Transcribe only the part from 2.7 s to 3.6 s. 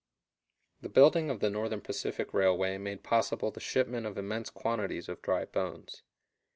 made possible the